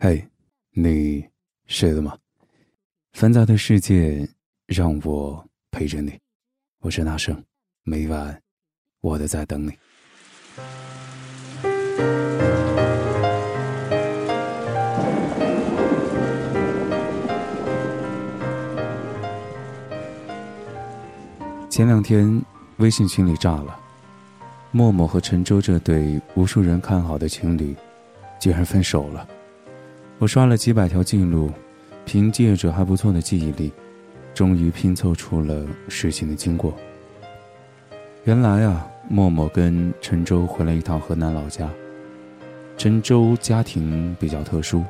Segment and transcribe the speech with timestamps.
[0.00, 0.24] 嘿，
[0.70, 1.26] 你
[1.66, 2.16] 睡了吗？
[3.14, 4.28] 繁杂的世界
[4.68, 6.16] 让我陪着你，
[6.78, 7.42] 我是大圣，
[7.82, 8.40] 每晚
[9.00, 9.72] 我都在等你。
[21.68, 22.40] 前两天
[22.76, 23.76] 微信群里炸了，
[24.70, 27.74] 默默和陈周这对无数人看好的情侣，
[28.40, 29.28] 居然分手了。
[30.20, 31.48] 我刷了几百条记录，
[32.04, 33.70] 凭借着还不错的记忆力，
[34.34, 36.74] 终于拼凑出了事情的经过。
[38.24, 41.70] 原来啊，默默跟陈周回了一趟河南老家。
[42.76, 44.84] 陈周家庭比较特殊，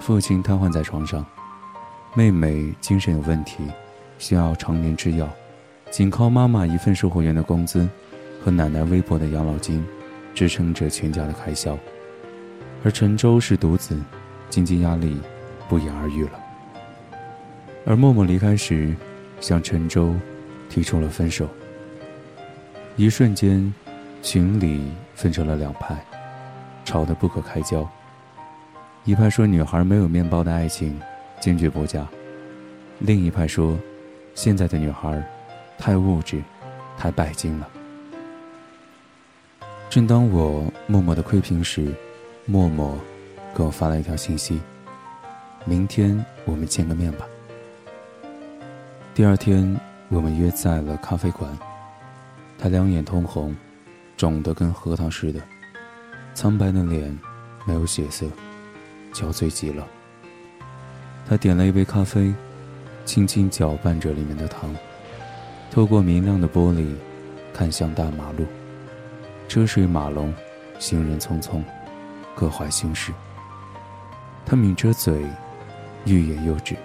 [0.00, 1.24] 父亲瘫痪在床上，
[2.14, 3.64] 妹妹精神有问题，
[4.18, 5.28] 需要常年吃药。
[5.90, 7.86] 仅靠妈妈一份售货员的工资，
[8.42, 9.84] 和奶奶微薄的养老金，
[10.34, 11.78] 支撑着全家的开销。
[12.82, 13.98] 而陈周是独子，
[14.54, 15.20] 经济压力
[15.68, 16.38] 不言而喻了。
[17.84, 18.94] 而默默离开时，
[19.40, 20.14] 向陈舟
[20.70, 21.48] 提出了分手。
[22.94, 23.74] 一瞬间，
[24.22, 25.96] 群里分成了两派，
[26.84, 27.84] 吵得不可开交。
[29.02, 31.00] 一派说女孩没有面包的爱情，
[31.40, 32.06] 坚决不嫁；
[33.00, 33.76] 另一派说，
[34.36, 35.20] 现在的女孩。
[35.76, 36.40] 太物质，
[36.96, 37.68] 太拜金了。
[39.90, 41.92] 正当我默默的窥屏时，
[42.46, 42.96] 默默
[43.54, 44.60] 给我发了一条信息
[45.64, 47.24] ：“明天我们见个面吧。”
[49.14, 51.56] 第二天，我们约在了咖啡馆。
[52.58, 53.54] 他两眼通红，
[54.16, 55.40] 肿得跟核桃似的，
[56.34, 57.16] 苍白的脸
[57.64, 58.26] 没有血色，
[59.12, 59.86] 憔悴极了。
[61.28, 62.34] 他点了一杯咖啡，
[63.04, 64.74] 轻轻搅拌着里面的糖。
[65.70, 66.94] 透过明亮的玻璃，
[67.52, 68.46] 看向大马路，
[69.48, 70.34] 车水马龙，
[70.78, 71.62] 行人匆匆，
[72.34, 73.12] 各怀心事。
[74.46, 75.24] 他抿着嘴，
[76.04, 76.76] 欲言又止。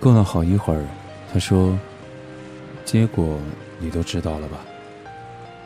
[0.00, 0.84] 过了好一会儿，
[1.32, 1.78] 他说
[2.84, 3.38] ：“结果
[3.78, 4.58] 你都知道了吧？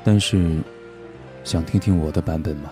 [0.05, 0.59] 但是，
[1.43, 2.71] 想听听我的版本吗？”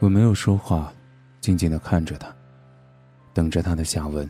[0.00, 0.92] 我没有说话，
[1.40, 2.34] 静静的看着他，
[3.34, 4.28] 等着他的下文。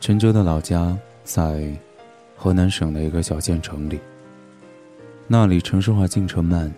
[0.00, 1.76] 陈州的老家在
[2.36, 4.00] 河南省的一个小县城里。
[5.26, 6.72] 那里城市化进程慢，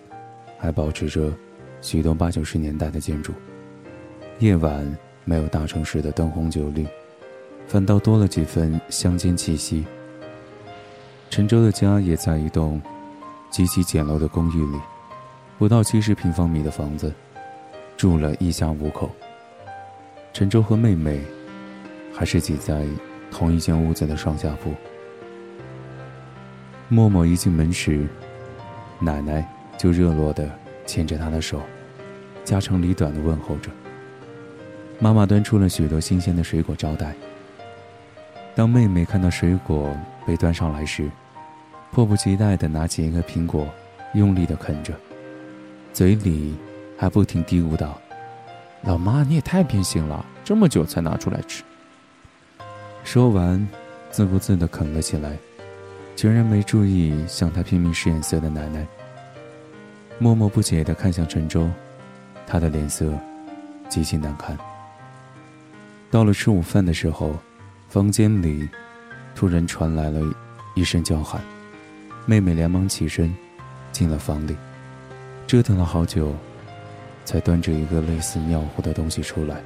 [0.57, 1.31] 还保持着
[1.81, 3.33] 许多八九十年代的建筑。
[4.39, 6.85] 夜晚没有大城市的灯红酒绿，
[7.67, 9.85] 反倒多了几分乡间气息。
[11.29, 12.81] 陈州的家也在一栋
[13.49, 14.79] 极其简陋的公寓里，
[15.57, 17.13] 不到七十平方米的房子，
[17.97, 19.09] 住了一家五口。
[20.33, 21.21] 陈州和妹妹
[22.13, 22.85] 还是挤在。
[23.33, 24.73] 同一间屋子的上下铺。
[26.89, 28.05] 默默一进门时，
[28.99, 30.51] 奶奶就热络的
[30.85, 31.61] 牵着他的手，
[32.43, 33.69] 家长里短的问候着。
[34.99, 37.15] 妈妈端出了许多新鲜的水果招待。
[38.53, 39.95] 当妹妹看到水果
[40.27, 41.09] 被端上来时，
[41.91, 43.67] 迫不及待的拿起一个苹果，
[44.13, 44.93] 用力的啃着，
[45.93, 46.55] 嘴里
[46.97, 47.99] 还不停嘀咕道
[48.83, 51.63] ：“老妈，你也太偏心了，这么久才拿出来吃。”
[53.03, 53.67] 说完，
[54.11, 55.37] 自顾自地啃了起来，
[56.15, 58.85] 全然没注意向她拼命使眼色的奶奶。
[60.21, 61.67] 默默不解地看向陈周，
[62.45, 63.11] 他的脸色
[63.89, 64.55] 极其难看。
[66.11, 67.35] 到了吃午饭的时候，
[67.89, 68.69] 房间里
[69.33, 70.21] 突然传来了
[70.75, 71.41] 一声叫喊，
[72.27, 73.33] 妹妹连忙起身
[73.91, 74.55] 进了房里，
[75.47, 76.35] 折腾了好久，
[77.25, 79.59] 才端着一个类似尿壶的东西出来。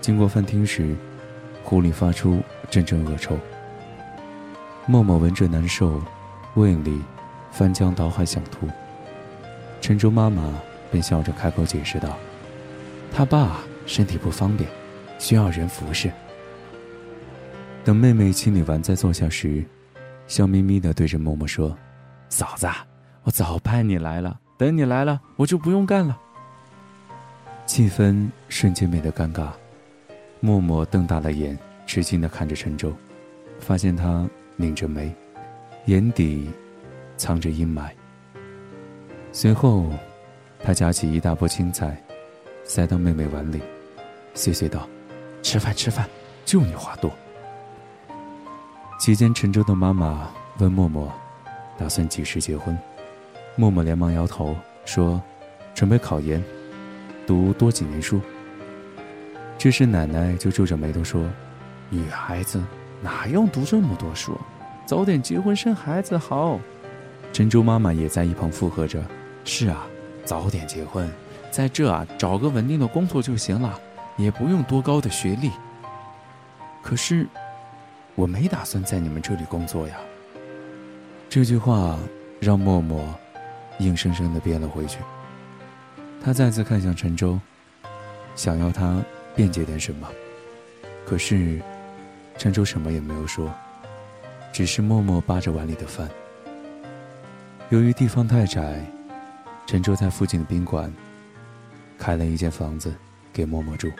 [0.00, 0.96] 经过饭厅时。
[1.66, 3.38] 壶里发出阵阵恶臭。
[4.86, 5.98] 默默闻着难受，
[6.56, 7.00] 胃里
[7.50, 8.68] 翻江倒海想吐。
[9.84, 10.50] 陈州妈妈
[10.90, 12.16] 便笑着开口解释道
[13.12, 14.66] ：“他爸身体不方便，
[15.18, 16.10] 需要人服侍。”
[17.84, 19.62] 等妹妹清理完再坐下时，
[20.26, 21.76] 笑眯眯地对着默默说
[22.30, 22.66] ：“嫂子，
[23.24, 26.18] 我早盼你来了，等你来了，我就不用干了。”
[27.66, 29.48] 气氛瞬间变得尴尬。
[30.40, 32.90] 默默瞪大了眼，吃惊地看着陈周，
[33.60, 34.26] 发现他
[34.56, 35.14] 拧着眉，
[35.84, 36.50] 眼底
[37.18, 37.90] 藏着阴霾。
[39.36, 39.84] 随后，
[40.62, 42.00] 他夹起一大波青菜，
[42.62, 43.60] 塞到妹妹碗里，
[44.32, 44.88] 碎碎道
[45.42, 46.08] ：“吃饭，吃饭，
[46.44, 47.10] 就你话多。”
[48.96, 51.12] 期间，陈周的妈妈问默默
[51.76, 52.78] ：“打算几时结婚？”
[53.58, 54.54] 默默连忙摇头
[54.84, 55.20] 说
[55.74, 56.40] ：“准备考研，
[57.26, 58.20] 读多几年书。”
[59.58, 61.28] 这时，奶奶就皱着眉头说
[61.90, 62.62] ：“女孩子
[63.02, 64.38] 哪用读这么多书？
[64.86, 66.60] 早点结婚生孩子好。”
[67.32, 69.02] 珍珠妈妈也在一旁附和着
[69.44, 69.86] ：“是啊，
[70.24, 71.08] 早点结婚，
[71.50, 73.78] 在这啊找个稳定的工作就行了，
[74.16, 75.50] 也不用多高的学历。
[76.82, 77.26] 可是，
[78.14, 79.96] 我没打算在你们这里工作呀。
[81.28, 81.98] 这句话
[82.40, 83.02] 让默默
[83.78, 84.98] 硬生生的憋了回去。
[86.22, 87.38] 他再次看向陈舟，
[88.34, 89.02] 想要他
[89.34, 90.08] 辩解点什么，
[91.04, 91.60] 可是
[92.38, 93.52] 陈舟什么也没有说，
[94.52, 96.08] 只是默默扒着碗里的饭。
[97.70, 98.84] 由于地方太窄，
[99.66, 100.92] 陈舟在附近的宾馆
[101.98, 102.94] 开了一间房子
[103.32, 103.90] 给默默住。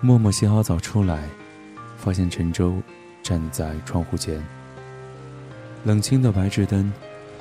[0.00, 1.28] 默默洗好澡出来，
[1.96, 2.80] 发现陈舟
[3.22, 4.42] 站在窗户前，
[5.84, 6.92] 冷清的白炽灯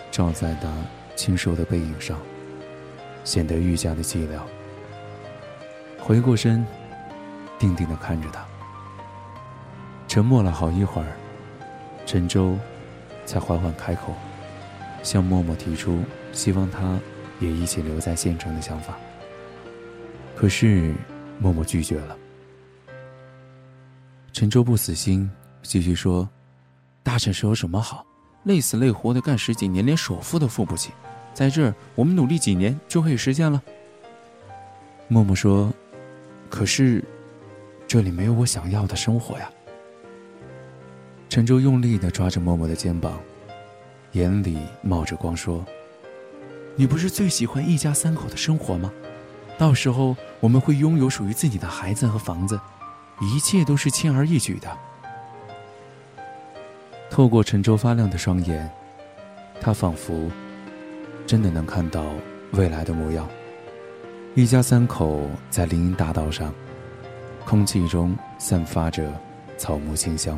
[0.09, 0.73] 照在他
[1.15, 2.17] 清瘦的背影上，
[3.23, 4.39] 显得愈加的寂寥。
[5.99, 6.65] 回过身，
[7.59, 8.43] 定定的看着他，
[10.07, 11.13] 沉默了好一会儿，
[12.05, 12.57] 陈舟
[13.25, 14.13] 才缓缓开口。
[15.03, 15.99] 向默默提出
[16.35, 16.99] 希望他
[17.39, 18.95] 也一起留在县城的想法，
[20.35, 20.93] 可是
[21.39, 22.15] 默默拒绝了。
[24.33, 25.31] 陈舟不死心，
[25.63, 26.29] 继续说
[27.01, 28.05] ：“大城市有什么好？
[28.43, 30.91] 累死累活的干十几年，连首付都付不起。
[31.33, 33.63] 在这儿，我们努力几年就可以实现了。”
[35.07, 35.73] 默默说
[36.49, 37.01] ：“可是，
[37.87, 39.49] 这里没有我想要的生活呀。”
[41.29, 43.17] 陈舟用力的抓着默默的肩膀。
[44.11, 45.65] 眼里冒着光，说
[46.75, 48.91] ：“你不是最喜欢一家三口的生活吗？
[49.57, 52.59] 到时候我们会拥有属于自己的孩子和房子，
[53.21, 54.77] 一切都是轻而易举的。”
[57.09, 58.69] 透过陈舟发亮的双眼，
[59.61, 60.29] 他仿佛
[61.25, 62.03] 真的能看到
[62.51, 63.27] 未来的模样。
[64.33, 66.53] 一家三口在林荫大道上，
[67.45, 69.13] 空气中散发着
[69.57, 70.37] 草木清香，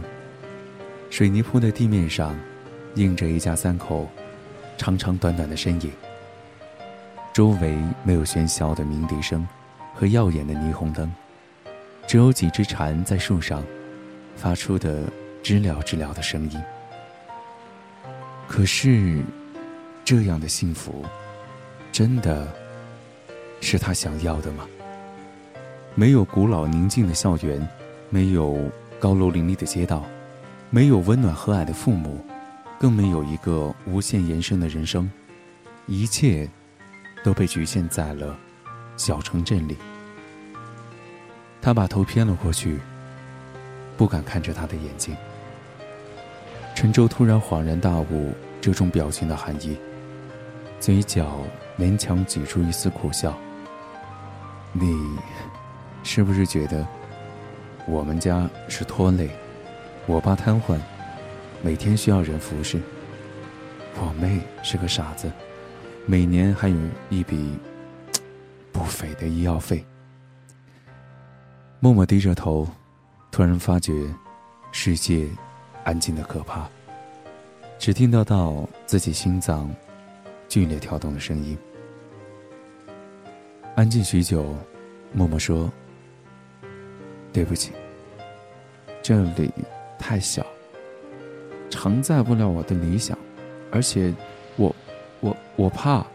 [1.09, 2.35] 水泥铺的地面上。
[2.95, 4.09] 映着一家三口
[4.75, 5.91] 长长短短的身影，
[7.37, 9.47] 周围没有喧嚣的鸣笛声
[9.93, 11.13] 和耀眼的霓虹灯，
[12.07, 13.63] 只有几只蝉在树上
[14.35, 15.03] 发出的
[15.43, 16.59] 知了知了的声音。
[18.47, 19.21] 可是，
[20.03, 21.05] 这样的幸福，
[21.91, 22.51] 真的
[23.61, 24.65] 是他想要的吗？
[25.93, 27.69] 没有古老宁静的校园，
[28.09, 28.67] 没有
[28.99, 30.03] 高楼林立的街道，
[30.71, 32.19] 没有温暖和蔼的父母。
[32.79, 35.07] 更没有一个无限延伸的人生，
[35.85, 36.49] 一切
[37.23, 38.37] 都被局限在了
[38.95, 39.77] 小城镇里。
[41.61, 42.79] 他把头偏了过去，
[43.97, 45.15] 不敢看着他的眼睛。
[46.75, 49.77] 陈舟突然恍然大悟这种表情的含义，
[50.79, 51.39] 嘴角
[51.77, 53.37] 勉强挤出一丝苦笑
[54.71, 54.95] ：“你
[56.03, 56.87] 是不是觉得
[57.87, 59.29] 我们家是拖累？
[60.05, 60.79] 我爸瘫痪。”
[61.63, 62.79] 每天需要人服侍。
[63.99, 65.31] 我妹是个傻子，
[66.09, 66.75] 每年还有
[67.09, 67.53] 一笔
[68.71, 69.85] 不菲的医药费。
[71.81, 72.65] 默默低着头，
[73.29, 73.93] 突然发觉
[74.71, 75.27] 世界
[75.83, 76.65] 安静的可怕，
[77.77, 79.69] 只听得到自己心脏
[80.47, 81.57] 剧烈跳动的声音。
[83.75, 84.55] 安静许久，
[85.11, 85.69] 默默说
[87.33, 87.73] ：“对不起，
[89.03, 89.51] 这里
[89.99, 90.45] 太小。”
[91.69, 93.17] 承载不了我的理想，
[93.73, 94.13] 而且，
[94.55, 94.73] 我，
[95.19, 96.05] 我，我怕。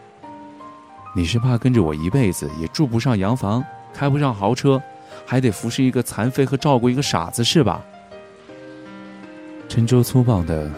[1.15, 4.81] 你是怕跟着我一辈子也住不上洋房，开不上豪车，
[5.25, 7.83] 还得服侍一个残废和照顾一个傻子是吧？
[9.69, 10.69] 陈舟粗暴的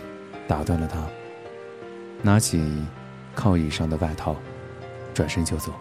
[0.48, 1.00] 打断了他，
[2.22, 2.86] 拿起
[3.34, 4.36] 靠椅上的外套，
[5.14, 5.72] 转身就走。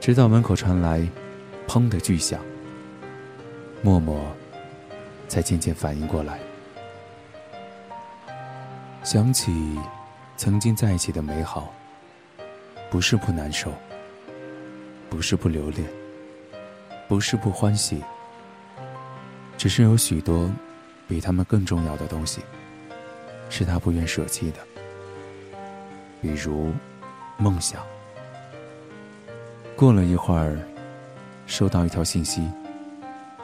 [0.00, 1.06] 直到门口传来
[1.68, 2.40] “砰”的巨响，
[3.82, 4.20] 默默
[5.28, 6.38] 才渐渐反应过来。
[9.02, 9.78] 想起
[10.42, 11.72] 曾经在一起的美好，
[12.90, 13.72] 不是不难受，
[15.08, 15.88] 不是不留恋，
[17.06, 18.02] 不是不欢喜，
[19.56, 20.50] 只是有许多
[21.06, 22.40] 比他们更重要的东西，
[23.50, 24.58] 是他不愿舍弃的，
[26.20, 26.72] 比如
[27.36, 27.80] 梦想。
[29.76, 30.58] 过了一会儿，
[31.46, 32.50] 收到一条信息：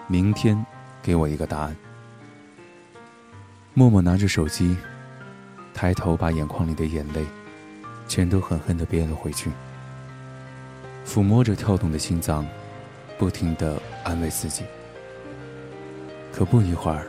[0.08, 0.66] 明天
[1.00, 1.76] 给我一个答案。
[3.72, 4.76] 默默拿着手机。
[5.78, 7.24] 抬头，把眼眶里的眼泪
[8.08, 9.52] 全都狠狠地憋了回去，
[11.06, 12.44] 抚摸着跳动的心脏，
[13.16, 14.64] 不停地安慰自己。
[16.32, 17.06] 可不一会儿，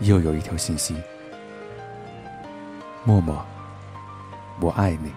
[0.00, 0.94] 又有一条信息
[3.02, 3.42] ：“默默，
[4.60, 5.10] 我爱你。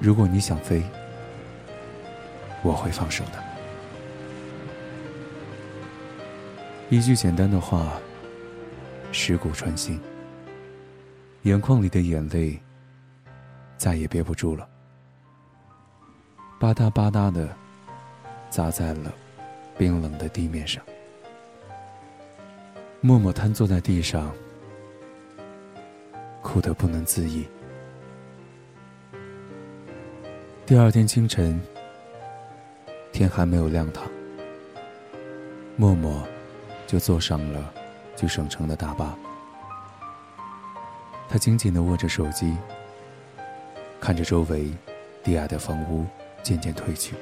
[0.00, 0.82] 如果你想飞，
[2.62, 3.44] 我会放手的。”
[6.88, 7.92] 一句简单的话，
[9.12, 10.00] 蚀骨穿心。
[11.48, 12.60] 眼眶里的眼泪
[13.78, 14.68] 再也憋不住了，
[16.60, 17.48] 吧嗒吧嗒的
[18.50, 19.10] 砸在了
[19.78, 20.84] 冰冷的地面上。
[23.00, 24.30] 默默瘫坐在地上，
[26.42, 27.48] 哭得不能自已。
[30.66, 31.58] 第二天清晨，
[33.10, 34.04] 天还没有亮堂，
[35.76, 36.22] 默默
[36.86, 37.72] 就坐上了
[38.16, 39.16] 去省城的大巴。
[41.28, 42.56] 他紧紧地握着手机，
[44.00, 44.72] 看着周围
[45.22, 46.06] 低矮的房屋
[46.42, 47.14] 渐渐褪去，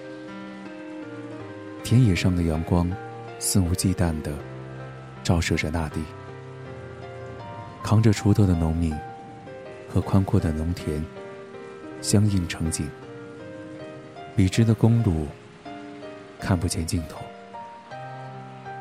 [1.82, 2.88] 田野上的阳光
[3.40, 4.32] 肆无忌惮地
[5.24, 6.00] 照射着大地，
[7.82, 8.94] 扛着锄头的农民
[9.92, 11.04] 和宽阔的农田
[12.00, 12.88] 相映成景，
[14.36, 15.26] 笔直的公路
[16.38, 17.18] 看不见尽头，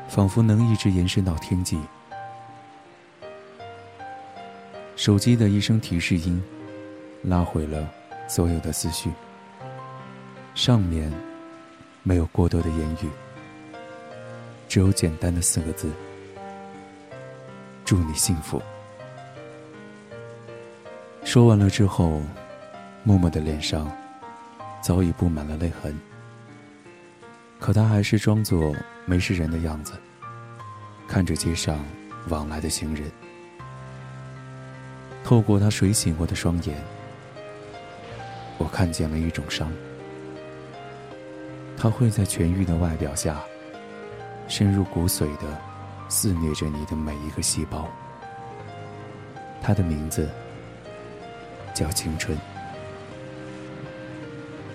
[0.08, 1.76] 仿佛能一直延伸到天际。
[5.06, 6.42] 手机的一声提示音，
[7.22, 7.88] 拉回了
[8.26, 9.08] 所有的思绪。
[10.56, 11.12] 上面
[12.02, 13.08] 没有过多的言语，
[14.68, 15.92] 只有简单的四个字
[17.86, 18.60] ：“祝你幸福。”
[21.22, 22.20] 说完了之后，
[23.04, 23.88] 默默的脸上
[24.82, 25.96] 早已布满了泪痕，
[27.60, 29.92] 可他还是装作没事人的样子，
[31.06, 31.78] 看着街上
[32.28, 33.08] 往来的行人。
[35.26, 36.76] 透过他水醒过的双眼，
[38.58, 39.72] 我看见了一种伤。
[41.76, 43.42] 它会在痊愈的外表下，
[44.46, 45.60] 深入骨髓的
[46.08, 47.88] 肆虐着你的每一个细胞。
[49.60, 50.30] 他的名字
[51.74, 52.38] 叫青春。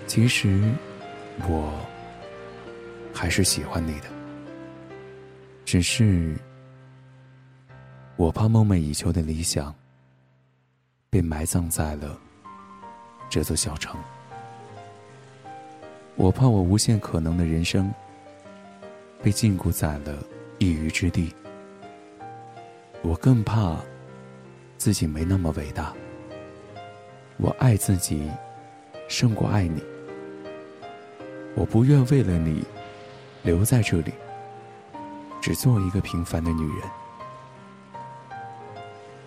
[0.06, 0.70] 其实，
[1.48, 1.72] 我
[3.10, 4.08] 还是喜欢你的，
[5.64, 6.36] 只是
[8.16, 9.74] 我怕梦寐以求的理想。
[11.12, 12.18] 被埋葬在了
[13.28, 14.00] 这座小城。
[16.16, 17.92] 我怕我无限可能的人生
[19.22, 20.24] 被禁锢在了
[20.56, 21.34] 一隅之地。
[23.02, 23.76] 我更怕
[24.78, 25.92] 自己没那么伟大。
[27.36, 28.30] 我爱自己
[29.06, 29.82] 胜过爱你。
[31.54, 32.64] 我不愿为了你
[33.42, 34.14] 留在这里，
[35.42, 36.88] 只做一个平凡的女人。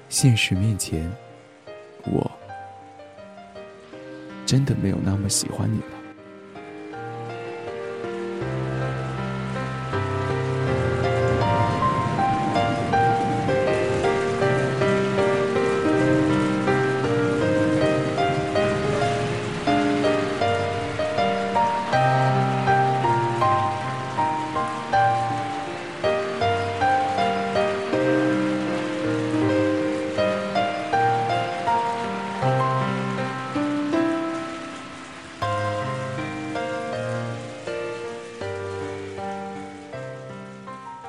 [0.10, 1.16] 现实面前。
[2.06, 2.32] 我
[4.46, 5.95] 真的没有那么喜欢你。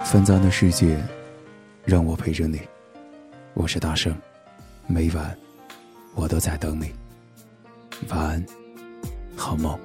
[0.07, 0.97] 纷杂的世界，
[1.85, 2.61] 让我陪着你。
[3.55, 4.17] 我是大圣，
[4.87, 5.37] 每晚
[6.15, 6.93] 我都在等你。
[8.09, 8.47] 晚安，
[9.37, 9.77] 好梦。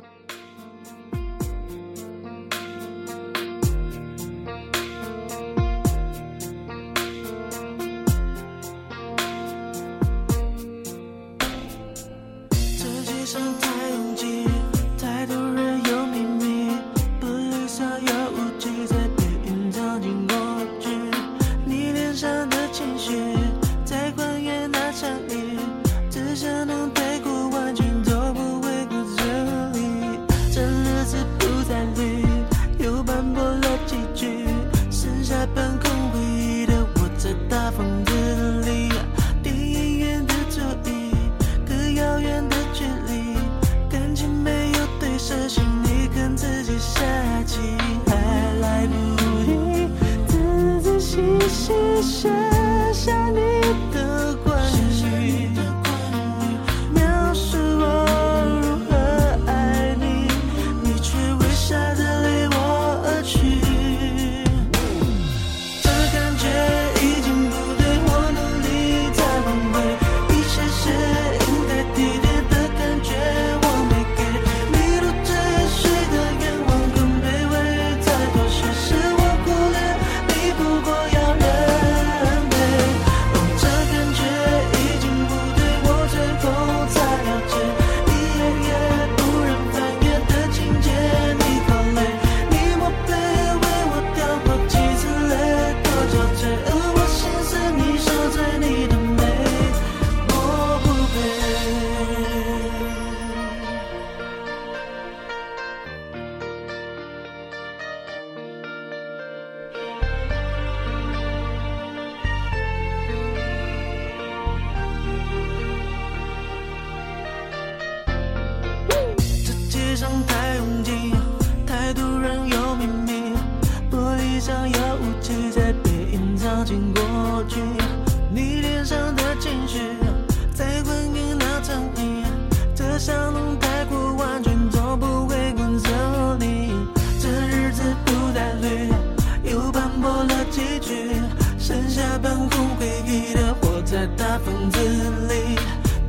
[144.46, 144.80] 房子
[145.28, 145.56] 里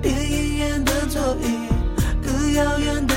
[0.01, 1.69] 电影院的座椅
[2.23, 3.12] 更遥远的